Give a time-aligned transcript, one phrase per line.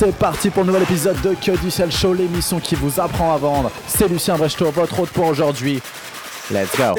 [0.00, 3.34] C'est parti pour le nouvel épisode de Que du Sel Show, l'émission qui vous apprend
[3.34, 3.70] à vendre.
[3.86, 5.78] C'est Lucien Brechto, votre hôte pour aujourd'hui.
[6.50, 6.98] Let's go.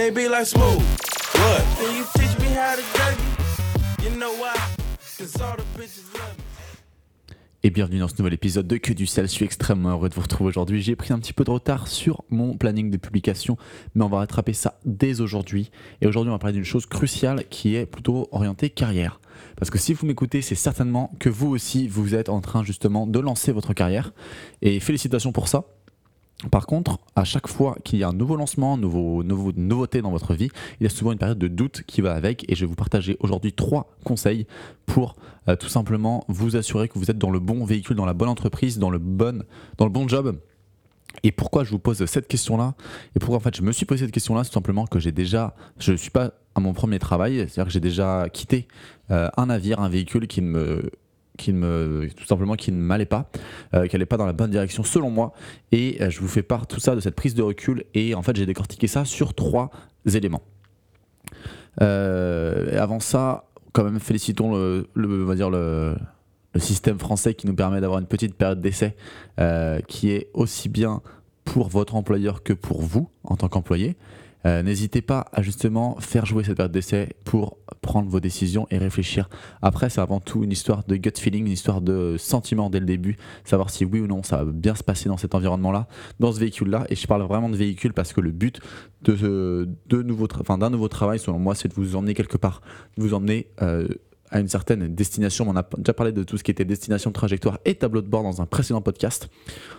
[7.64, 9.26] Et bienvenue dans ce nouvel épisode de Que du Sel.
[9.26, 10.79] Je suis extrêmement heureux de vous retrouver aujourd'hui.
[10.83, 13.58] J'ai pris un petit peu de retard sur mon planning de publication,
[13.96, 15.72] mais on va rattraper ça dès aujourd'hui.
[16.02, 19.20] Et aujourd'hui, on va parler d'une chose cruciale qui est plutôt orientée carrière.
[19.58, 23.08] Parce que si vous m'écoutez, c'est certainement que vous aussi, vous êtes en train justement
[23.08, 24.13] de lancer votre carrière.
[24.62, 25.66] Et félicitations pour ça.
[26.49, 30.09] Par contre, à chaque fois qu'il y a un nouveau lancement, nouveau, nouveau, nouveauté dans
[30.09, 30.49] votre vie,
[30.80, 32.75] il y a souvent une période de doute qui va avec et je vais vous
[32.75, 34.48] partager aujourd'hui trois conseils
[34.88, 35.16] pour
[35.48, 38.30] euh, tout simplement vous assurer que vous êtes dans le bon véhicule, dans la bonne
[38.30, 39.00] entreprise, dans le
[39.77, 40.39] dans le bon job.
[41.23, 42.73] Et pourquoi je vous pose cette question-là?
[43.16, 44.43] Et pourquoi en fait je me suis posé cette question-là?
[44.43, 47.71] C'est simplement que j'ai déjà, je ne suis pas à mon premier travail, c'est-à-dire que
[47.71, 48.67] j'ai déjà quitté
[49.11, 50.91] euh, un navire, un véhicule qui ne me
[51.38, 53.31] qui me, tout simplement qui ne m'allait pas,
[53.73, 55.34] euh, qui n'allait pas dans la bonne direction selon moi.
[55.72, 57.86] Et euh, je vous fais part tout ça, de cette prise de recul.
[57.94, 59.72] Et en fait, j'ai décortiqué ça sur trois
[60.14, 60.44] éléments.
[61.80, 65.95] Avant ça, quand même, félicitons le, le- on va dire le,
[66.53, 68.95] le système français qui nous permet d'avoir une petite période d'essai
[69.39, 71.02] euh, qui est aussi bien
[71.45, 73.95] pour votre employeur que pour vous en tant qu'employé.
[74.47, 78.80] Euh, N'hésitez pas à justement faire jouer cette période d'essai pour prendre vos décisions et
[78.80, 79.30] réfléchir.
[79.61, 82.88] Après, c'est avant tout une histoire de gut feeling, une histoire de sentiment dès le
[82.88, 85.88] début, savoir si oui ou non ça va bien se passer dans cet environnement-là,
[86.19, 86.86] dans ce véhicule-là.
[86.89, 88.59] Et je parle vraiment de véhicule parce que le but
[89.03, 92.38] de, ce- de nouveau tra- d'un nouveau travail, selon moi, c'est de vous emmener quelque
[92.38, 92.61] part,
[92.97, 93.88] de vous emmener euh,
[94.31, 95.45] à une certaine destination.
[95.47, 98.23] On a déjà parlé de tout ce qui était destination, trajectoire et tableau de bord
[98.23, 99.29] dans un précédent podcast.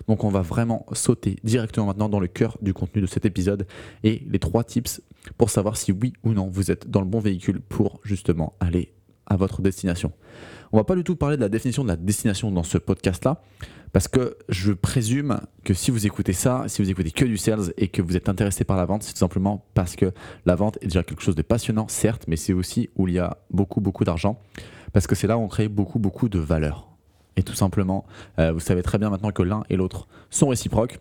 [0.09, 3.67] Donc on va vraiment sauter directement maintenant dans le cœur du contenu de cet épisode
[4.05, 5.01] et les trois tips
[5.39, 8.93] pour savoir si oui ou non vous êtes dans le bon véhicule pour justement aller
[9.27, 10.13] à votre destination.
[10.73, 13.43] On va pas du tout parler de la définition de la destination dans ce podcast-là,
[13.93, 17.75] parce que je présume que si vous écoutez ça, si vous écoutez que du sales
[17.77, 20.13] et que vous êtes intéressé par la vente, c'est tout simplement parce que
[20.47, 23.19] la vente est déjà quelque chose de passionnant, certes, mais c'est aussi où il y
[23.19, 24.41] a beaucoup, beaucoup d'argent,
[24.95, 26.89] parce que c'est là où on crée beaucoup, beaucoup de valeur.
[27.37, 28.05] Et tout simplement,
[28.39, 31.01] euh, vous savez très bien maintenant que l'un et l'autre sont réciproques.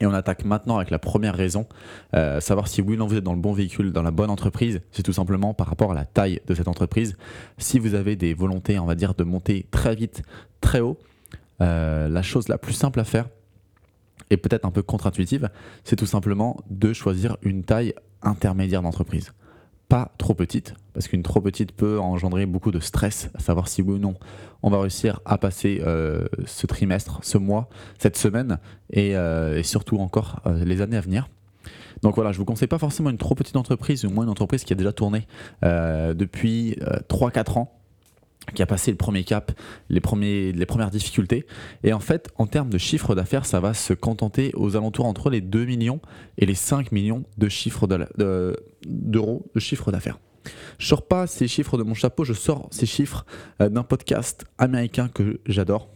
[0.00, 1.66] Et on attaque maintenant avec la première raison,
[2.14, 4.30] euh, savoir si oui ou non vous êtes dans le bon véhicule, dans la bonne
[4.30, 7.16] entreprise, c'est tout simplement par rapport à la taille de cette entreprise.
[7.58, 10.22] Si vous avez des volontés, on va dire, de monter très vite,
[10.60, 10.98] très haut,
[11.60, 13.26] euh, la chose la plus simple à faire,
[14.30, 15.48] et peut-être un peu contre-intuitive,
[15.84, 19.32] c'est tout simplement de choisir une taille intermédiaire d'entreprise.
[19.88, 23.82] Pas trop petite, parce qu'une trop petite peut engendrer beaucoup de stress, à savoir si
[23.82, 24.14] oui ou non
[24.62, 28.58] on va réussir à passer euh, ce trimestre, ce mois, cette semaine,
[28.90, 31.28] et, euh, surtout encore euh, les années à venir.
[32.02, 34.64] Donc voilà, je vous conseille pas forcément une trop petite entreprise, ou moins une entreprise
[34.64, 35.26] qui a déjà tourné
[35.62, 37.72] depuis euh, 3-4 ans,
[38.54, 39.52] qui a passé le premier cap,
[39.88, 41.46] les, premières difficultés.
[41.82, 45.30] Et en fait, en termes de chiffre d'affaires, ça va se contenter aux alentours entre
[45.30, 46.00] les 2 millions
[46.38, 50.18] et les 5 millions d'euros de chiffre d'affaires.
[50.78, 53.26] Je sors pas ces chiffres de mon chapeau, je sors ces chiffres
[53.60, 55.88] euh, d'un podcast américain que j'adore,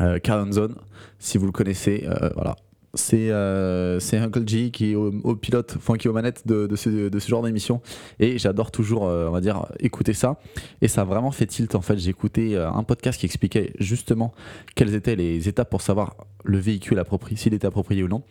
[0.00, 0.18] euh,
[0.52, 0.76] Zone,
[1.18, 2.56] si vous le connaissez, euh, voilà.
[2.98, 6.74] C'est euh, c'est Uncle G qui est au, pilote, enfin qui est aux manettes de,
[6.74, 7.80] ce, genre d'émission.
[8.18, 10.40] Et j'adore toujours, euh, on va dire, écouter ça.
[10.82, 11.76] Et ça a vraiment fait tilt.
[11.76, 14.34] En fait, j'ai écouté euh, un podcast qui expliquait justement
[14.74, 18.22] quelles étaient les étapes pour savoir le véhicule approprié, s'il était approprié ou non.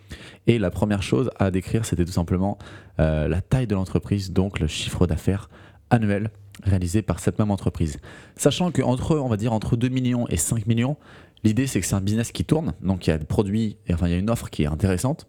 [0.47, 2.57] Et la première chose à décrire, c'était tout simplement
[2.97, 5.49] la taille de l'entreprise, donc le chiffre d'affaires
[5.91, 6.31] annuel
[6.63, 7.99] réalisé par cette même entreprise.
[8.35, 10.97] Sachant qu'entre, on va dire, entre 2 millions et 5 millions,
[11.43, 14.07] l'idée c'est que c'est un business qui tourne, donc il y a des produits, enfin
[14.07, 15.27] il y a une offre qui est intéressante,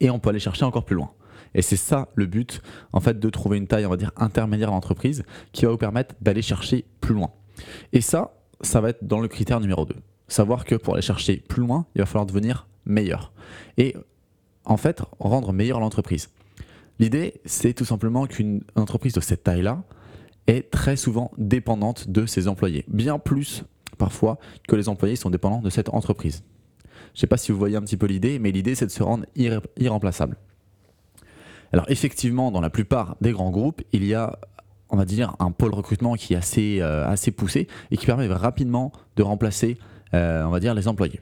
[0.00, 1.12] et on peut aller chercher encore plus loin.
[1.54, 2.60] Et c'est ça le but,
[2.92, 6.14] en fait, de trouver une taille, on va dire, intermédiaire d'entreprise qui va vous permettre
[6.20, 7.30] d'aller chercher plus loin.
[7.92, 9.94] Et ça, ça va être dans le critère numéro 2.
[10.28, 13.32] Savoir que pour aller chercher plus loin, il va falloir devenir meilleur.
[13.78, 13.96] Et
[14.64, 16.28] en fait, rendre meilleure l'entreprise.
[16.98, 19.82] L'idée, c'est tout simplement qu'une entreprise de cette taille-là
[20.46, 22.84] est très souvent dépendante de ses employés.
[22.88, 23.64] Bien plus,
[23.98, 26.42] parfois, que les employés sont dépendants de cette entreprise.
[27.12, 28.90] Je ne sais pas si vous voyez un petit peu l'idée, mais l'idée, c'est de
[28.90, 29.24] se rendre
[29.76, 30.36] irremplaçable.
[31.72, 34.38] Alors effectivement, dans la plupart des grands groupes, il y a,
[34.88, 38.26] on va dire, un pôle recrutement qui est assez, euh, assez poussé et qui permet
[38.28, 39.76] rapidement de remplacer,
[40.14, 41.20] euh, on va dire, les employés.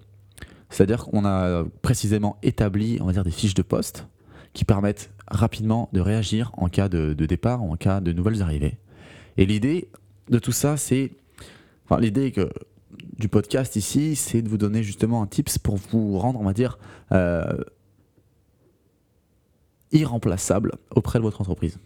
[0.70, 4.06] C'est-à-dire qu'on a précisément établi, on va dire, des fiches de poste
[4.52, 8.42] qui permettent rapidement de réagir en cas de, de départ ou en cas de nouvelles
[8.42, 8.78] arrivées.
[9.36, 9.88] Et l'idée
[10.28, 11.12] de tout ça, c'est,
[11.98, 12.32] l'idée
[13.18, 16.52] du podcast ici, c'est de vous donner justement un tips pour vous rendre, on va
[16.52, 16.78] dire,
[17.12, 17.44] euh,
[19.92, 21.78] irremplaçable auprès de votre entreprise.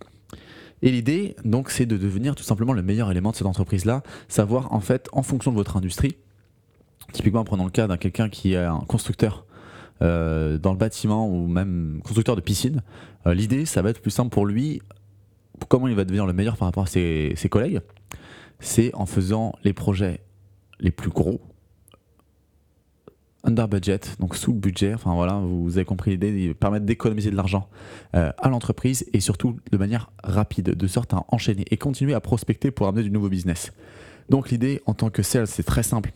[0.82, 4.72] Et l'idée, donc, c'est de devenir tout simplement le meilleur élément de cette entreprise-là, savoir
[4.72, 6.16] en fait, en fonction de votre industrie,
[7.12, 9.44] Typiquement, prenons le cas d'un quelqu'un qui est un constructeur
[10.02, 12.82] euh, dans le bâtiment ou même constructeur de piscine.
[13.26, 14.80] Euh, L'idée, ça va être plus simple pour lui.
[15.68, 17.80] Comment il va devenir le meilleur par rapport à ses collègues
[18.60, 20.20] C'est en faisant les projets
[20.78, 21.40] les plus gros,
[23.42, 24.94] under budget, donc sous budget.
[24.94, 27.68] Enfin voilà, vous avez compris l'idée, permettre d'économiser de l'argent
[28.14, 32.20] euh, à l'entreprise et surtout de manière rapide, de sorte à enchaîner et continuer à
[32.20, 33.72] prospecter pour amener du nouveau business.
[34.28, 36.12] Donc l'idée en tant que sales, c'est très simple.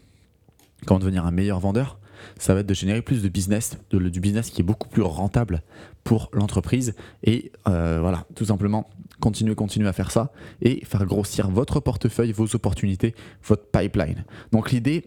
[0.87, 1.99] Comment devenir un meilleur vendeur?
[2.39, 5.03] Ça va être de générer plus de business, de- du business qui est beaucoup plus
[5.03, 5.63] rentable
[6.05, 6.95] pour l'entreprise.
[7.23, 8.89] Et euh, voilà, tout simplement,
[9.21, 10.33] continuer à faire ça
[10.63, 14.25] et faire grossir votre portefeuille, vos opportunités, votre pipeline.
[14.53, 15.05] Donc l'idée,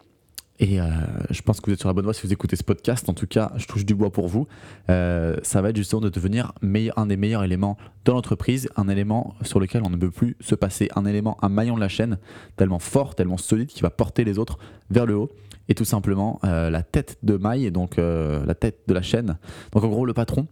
[0.59, 0.85] et euh,
[1.29, 3.13] je pense que vous êtes sur la bonne voie si vous écoutez ce podcast, en
[3.13, 4.47] tout cas, je touche du bois pour vous,
[4.89, 6.53] euh, ça va être justement de devenir
[6.95, 10.55] un des meilleurs éléments de l'entreprise, un élément sur lequel on ne peut plus se
[10.55, 12.17] passer, un élément, un maillon de la chaîne
[12.55, 14.57] tellement fort, tellement solide qui va porter les autres
[14.89, 15.31] vers le haut
[15.69, 19.37] et tout simplement euh, la tête de maille, et donc la tête de la chaîne.
[19.73, 20.47] Donc en gros, le patron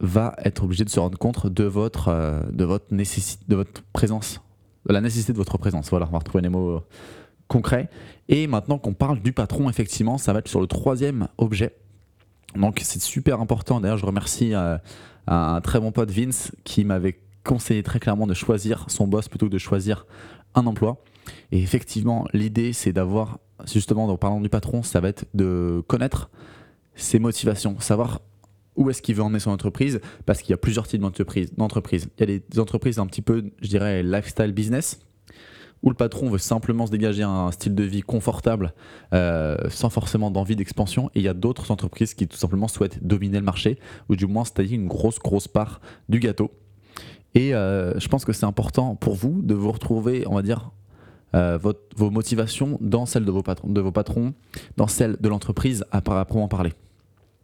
[0.00, 3.82] va être obligé de se rendre compte de votre, euh, de votre, nécessité, de votre
[3.92, 4.40] présence,
[4.86, 5.90] de la nécessité de votre présence.
[5.90, 6.80] Voilà, on va retrouver les mots euh,
[7.48, 7.88] concrets.
[8.28, 11.74] Et maintenant qu'on parle du patron, effectivement, ça va être sur le troisième objet.
[12.56, 13.80] Donc c'est super important.
[13.80, 14.78] D'ailleurs, je remercie euh,
[15.26, 19.46] un très bon pote Vince qui m'avait conseillé très clairement de choisir son boss plutôt
[19.46, 20.06] que de choisir
[20.54, 21.02] un emploi.
[21.52, 26.30] Et effectivement, l'idée, c'est d'avoir, justement, en parlant du patron, ça va être de connaître
[26.94, 28.20] ses motivations, savoir
[28.76, 32.08] où est-ce qu'il veut emmener son entreprise, parce qu'il y a plusieurs types d'entreprises.
[32.18, 35.00] Il y a des entreprises un petit peu, je dirais, lifestyle business,
[35.82, 38.72] où le patron veut simplement se dégager un style de vie confortable,
[39.12, 41.10] euh, sans forcément d'envie d'expansion.
[41.14, 43.78] Et il y a d'autres entreprises qui tout simplement souhaitent dominer le marché,
[44.08, 46.50] ou du moins tailler une grosse, grosse part du gâteau.
[47.34, 50.70] Et euh, je pense que c'est important pour vous de vous retrouver, on va dire,
[51.34, 54.34] euh, vos motivations dans celles de vos, patrons,
[54.76, 56.72] dans celles de l'entreprise à, à proprement parler.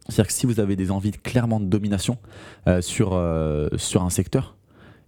[0.07, 2.17] C'est-à-dire que si vous avez des envies clairement de domination
[2.67, 4.55] euh, sur, euh, sur un secteur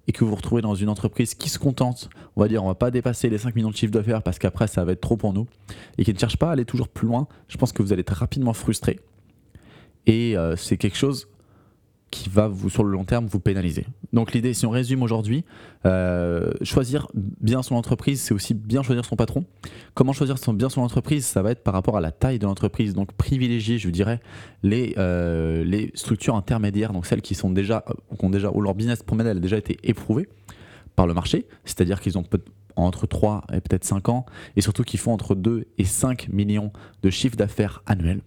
[0.07, 2.67] et que vous vous retrouvez dans une entreprise qui se contente, on va dire, on
[2.67, 5.17] va pas dépasser les 5 millions de chiffre d'affaires parce qu'après ça va être trop
[5.17, 5.47] pour nous
[5.97, 8.01] et qui ne cherche pas à aller toujours plus loin, je pense que vous allez
[8.01, 8.99] être rapidement frustré.
[10.05, 11.27] Et euh, c'est quelque chose
[12.13, 13.87] qui va vous, sur le long terme vous pénaliser.
[14.13, 15.43] Donc l'idée, si on résume aujourd'hui,
[15.87, 19.45] euh, choisir bien son entreprise, c'est aussi bien choisir son patron.
[19.95, 22.45] Comment choisir son, bien son entreprise Ça va être par rapport à la taille de
[22.45, 22.93] l'entreprise.
[22.93, 24.21] Donc privilégier, je dirais,
[24.61, 28.61] les, euh, les structures intermédiaires, donc celles qui sont déjà, euh, qui ont déjà où
[28.61, 30.29] leur business model a déjà été éprouvé
[30.95, 32.23] par le marché, c'est-à-dire qu'ils ont
[32.75, 36.71] entre 3 et peut-être 5 ans, et surtout qu'ils font entre 2 et 5 millions
[37.01, 38.21] de chiffre d'affaires annuel.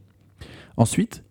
[0.77, 1.23] Ensuite,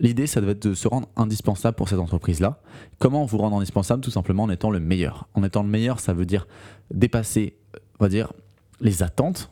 [0.00, 2.60] L'idée, ça doit être de se rendre indispensable pour cette entreprise-là.
[2.98, 4.00] Comment vous rendre indispensable?
[4.00, 5.28] Tout simplement en étant le meilleur.
[5.34, 6.46] En étant le meilleur, ça veut dire
[6.92, 7.56] dépasser,
[7.98, 8.32] on va dire,
[8.80, 9.50] les attentes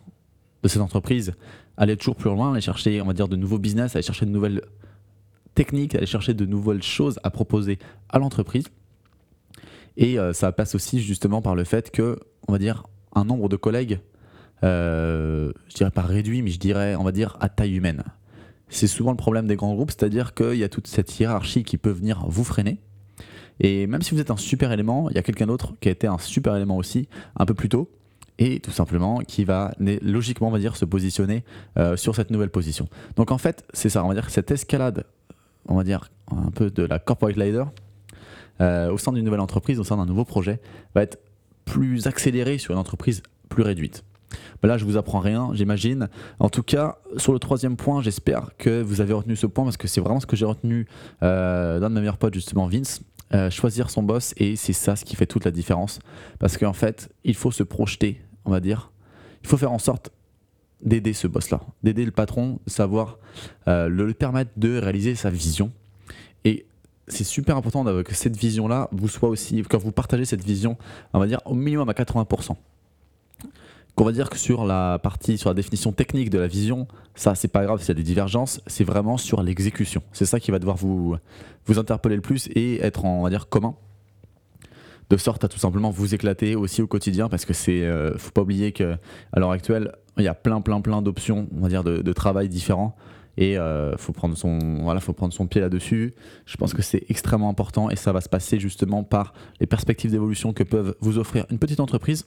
[0.63, 1.35] de cette entreprise,
[1.77, 4.31] aller toujours plus loin, aller chercher, on va dire, de nouveaux business, aller chercher de
[4.31, 4.63] nouvelles
[5.55, 7.79] techniques, aller chercher de nouvelles choses à proposer
[8.09, 8.67] à l'entreprise.
[9.97, 12.85] Et euh, ça passe aussi justement par le fait que, on va dire,
[13.15, 13.99] un nombre de collègues,
[14.63, 18.05] euh, je dirais pas réduit, mais je dirais, on va dire, à taille humaine
[18.69, 21.79] c'est souvent le problème des grands groupes, c'est-à-dire qu'il y a toute cette hiérarchie qui
[21.79, 22.79] peut venir vous freiner.
[23.61, 25.93] Et même si vous êtes un super élément, il y a quelqu'un d'autre qui a
[25.93, 27.91] été un super élément aussi un peu plus tôt,
[28.39, 31.45] et tout simplement qui va logiquement, se positionner
[31.79, 32.89] euh, sur cette nouvelle position.
[33.17, 35.05] Donc en fait, c'est ça, on va dire que cette escalade,
[35.69, 37.65] on va dire un peu de la corporate ladder,
[38.61, 40.61] euh, au sein d'une nouvelle entreprise, au sein d'un nouveau projet,
[40.95, 41.19] va être
[41.65, 44.05] plus accélérée sur une entreprise plus réduite.
[44.63, 46.09] Ben là, je vous apprends rien, j'imagine.
[46.39, 49.77] En tout cas, sur le troisième point, j'espère que vous avez retenu ce point parce
[49.77, 50.87] que c'est vraiment ce que j'ai retenu
[51.23, 53.01] euh, d'un de mes meilleurs potes, justement Vince.
[53.35, 55.99] Euh, choisir son boss et c'est ça ce qui fait toute la différence.
[56.39, 58.93] Parce qu'en fait, il faut se projeter, on va dire.
[59.43, 60.11] Il faut faire en sorte
[60.81, 63.19] d'aider ce boss-là, d'aider le patron, savoir
[63.67, 65.73] euh, le, le permettre de réaliser sa vision.
[66.45, 66.67] Et
[67.09, 70.77] c'est super important que cette vision-là vous soit aussi, quand vous partagez cette vision,
[71.13, 72.57] on va dire au minimum à 80%
[73.97, 77.35] qu'on va dire que sur la partie, sur la définition technique de la vision, ça
[77.35, 80.03] c'est pas grave s'il y a des divergences, c'est vraiment sur l'exécution.
[80.13, 81.17] C'est ça qui va devoir vous,
[81.65, 83.75] vous interpeller le plus et être en, on va dire, commun.
[85.09, 88.33] De sorte à tout simplement vous éclater aussi au quotidien parce que c'est, euh, faut
[88.33, 88.97] pas oublier que
[89.33, 92.49] à l'heure actuelle, il y a plein, plein, plein d'options, on va dire, de, travail
[92.51, 92.97] différents
[93.39, 96.15] et euh, faut prendre son, voilà, faut prendre son pied là-dessus.
[96.45, 100.11] Je pense que c'est extrêmement important et ça va se passer justement par les perspectives
[100.11, 102.27] d'évolution que peuvent vous offrir une petite entreprise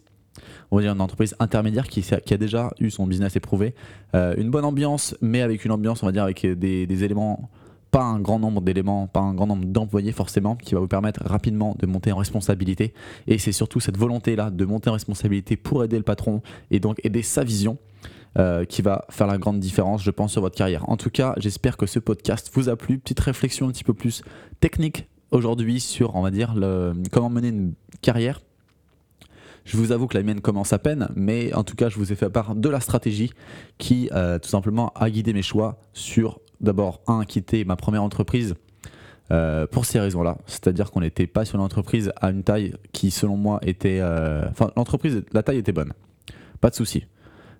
[0.71, 3.73] on va dire une entreprise intermédiaire qui, a déjà eu son business éprouvé,
[4.15, 7.49] euh, une bonne ambiance, mais avec une ambiance, on va dire, avec des, éléments,
[7.91, 11.23] pas un grand nombre d'éléments, pas un grand nombre d'employés forcément, qui va vous permettre
[11.25, 12.93] rapidement de monter en responsabilité.
[13.27, 16.99] Et c'est surtout cette volonté-là de monter en responsabilité pour aider le patron et donc
[17.03, 17.77] aider sa vision
[18.37, 20.87] euh, qui va faire la grande différence, je pense, sur votre carrière.
[20.87, 22.99] En tout cas, j'espère que ce podcast vous a plu.
[22.99, 24.21] Petite réflexion un petit peu plus
[24.59, 26.55] technique aujourd'hui sur, on va dire,
[27.11, 28.41] comment mener une carrière.
[29.69, 32.11] Je vous avoue que la mienne commence à peine, mais en tout cas, je vous
[32.11, 33.31] ai fait part de la stratégie
[33.77, 38.55] qui, euh, tout simplement, a guidé mes choix sur, d'abord, un, quitter ma première entreprise
[39.29, 40.39] euh, pour ces raisons-là.
[40.47, 43.99] C'est-à-dire qu'on n'était pas sur une entreprise à une taille qui, selon moi, était.
[44.01, 45.93] euh, Enfin, l'entreprise, la taille était bonne.
[46.61, 47.05] Pas de souci.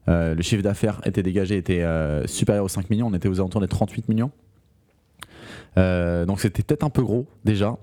[0.08, 1.86] Le chiffre d'affaires était dégagé, était
[2.25, 3.06] supérieur aux 5 millions.
[3.06, 4.32] On était aux alentours des 38 millions.
[5.75, 7.78] Donc c'était peut-être un peu gros déjà.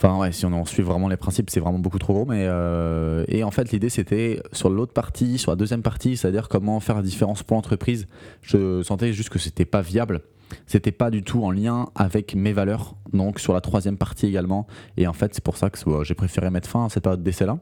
[0.00, 2.24] Enfin ouais, si on en suit vraiment les principes, c'est vraiment beaucoup trop gros.
[2.24, 6.48] Mais euh, et en fait l'idée c'était sur l'autre partie, sur la deuxième partie, c'est-à-dire
[6.48, 8.06] comment faire la différence pour l'entreprise.
[8.40, 10.20] Je sentais juste que c'était pas viable.
[10.66, 12.94] C'était pas du tout en lien avec mes valeurs.
[13.12, 14.68] Donc sur la troisième partie également.
[14.96, 17.24] Et en fait c'est pour ça que euh, j'ai préféré mettre fin à cette période
[17.24, 17.58] d'essai là.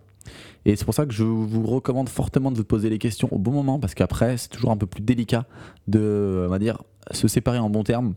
[0.66, 3.38] Et c'est pour ça que je vous recommande fortement de vous poser les questions au
[3.38, 5.46] bon moment parce qu'après c'est toujours un peu plus délicat
[5.88, 8.12] de, on va dire, se séparer en bons termes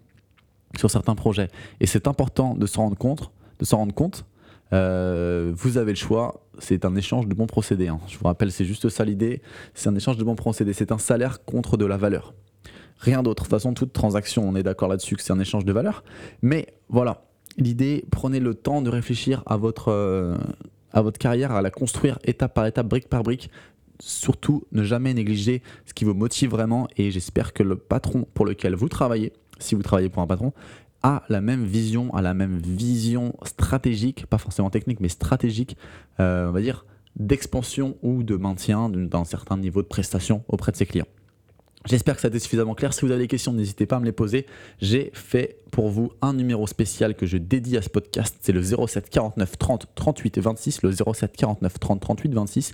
[0.77, 1.47] sur certains projets.
[1.79, 3.31] Et c'est important de s'en rendre compte.
[3.59, 4.25] De s'en rendre compte.
[4.73, 6.45] Euh, vous avez le choix.
[6.59, 7.87] C'est un échange de bons procédés.
[7.87, 7.99] hein.
[8.07, 9.41] Je vous rappelle, c'est juste ça l'idée.
[9.73, 10.73] C'est un échange de bons procédés.
[10.73, 12.33] C'est un salaire contre de la valeur.
[12.97, 13.43] Rien d'autre.
[13.43, 16.03] De toute façon, toute transaction, on est d'accord là-dessus que c'est un échange de valeur.
[16.41, 17.23] Mais voilà,
[17.57, 20.37] l'idée, prenez le temps de réfléchir à votre, euh,
[20.91, 23.49] à votre carrière, à la construire étape par étape, brique par brique.
[24.01, 26.87] Surtout, ne jamais négliger ce qui vous motive vraiment.
[26.97, 30.53] Et j'espère que le patron pour lequel vous travaillez, si vous travaillez pour un patron,
[31.03, 35.77] a la même vision, a la même vision stratégique, pas forcément technique, mais stratégique,
[36.19, 40.77] euh, on va dire, d'expansion ou de maintien d'un certain niveau de prestation auprès de
[40.77, 41.07] ses clients.
[41.85, 42.93] J'espère que ça a été suffisamment clair.
[42.93, 44.45] Si vous avez des questions, n'hésitez pas à me les poser.
[44.81, 48.35] J'ai fait pour vous un numéro spécial que je dédie à ce podcast.
[48.41, 50.81] C'est le 07 49 30 38 26.
[50.81, 52.73] Le 07 49 30 38 26.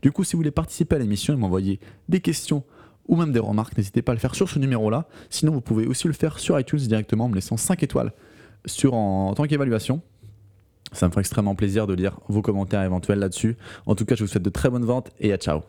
[0.00, 2.64] Du coup, si vous voulez participer à l'émission et m'envoyer des questions
[3.08, 5.06] ou même des remarques, n'hésitez pas à le faire sur ce numéro-là.
[5.30, 8.12] Sinon, vous pouvez aussi le faire sur iTunes directement en me laissant 5 étoiles
[8.64, 10.00] sur en, en tant qu'évaluation.
[10.92, 13.56] Ça me ferait extrêmement plaisir de lire vos commentaires éventuels là-dessus.
[13.86, 15.62] En tout cas, je vous souhaite de très bonnes ventes et à ciao.